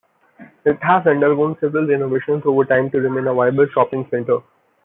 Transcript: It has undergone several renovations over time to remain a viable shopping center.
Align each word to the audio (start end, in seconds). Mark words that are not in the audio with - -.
It 0.65 0.81
has 0.81 1.05
undergone 1.05 1.57
several 1.59 1.85
renovations 1.85 2.41
over 2.47 2.65
time 2.65 2.89
to 2.89 2.97
remain 3.01 3.27
a 3.27 3.35
viable 3.35 3.67
shopping 3.71 4.07
center. 4.09 4.39